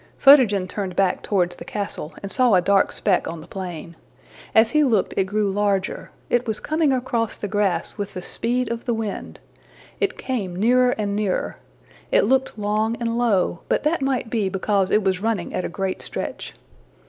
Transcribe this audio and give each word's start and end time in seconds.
''Photogen 0.17 0.67
turned 0.67 0.95
back 0.95 1.21
towards 1.21 1.57
the 1.57 1.63
castle, 1.63 2.11
and 2.23 2.31
saw 2.31 2.55
a 2.55 2.59
dark 2.61 2.91
speck 2.91 3.27
on 3.27 3.39
the 3.39 3.45
plain. 3.45 3.95
As 4.55 4.71
he 4.71 4.83
looked, 4.83 5.13
it 5.15 5.25
grew 5.25 5.51
larger: 5.51 6.09
it 6.27 6.47
was 6.47 6.59
coming 6.59 6.91
across 6.91 7.37
the 7.37 7.47
grass 7.47 7.99
with 7.99 8.15
the 8.15 8.21
speed 8.23 8.71
of 8.71 8.85
the 8.85 8.95
wind. 8.95 9.39
It 9.99 10.17
came 10.17 10.55
nearer 10.55 10.89
and 10.97 11.15
nearer. 11.15 11.57
It 12.11 12.23
looked 12.25 12.57
long 12.57 12.97
and 12.99 13.15
low, 13.15 13.59
but 13.69 13.83
that 13.83 14.01
might 14.01 14.31
be 14.31 14.49
because 14.49 14.89
it 14.89 15.03
was 15.03 15.21
running 15.21 15.53
at 15.53 15.65
a 15.65 15.69
great 15.69 16.01
stretch. 16.01 16.55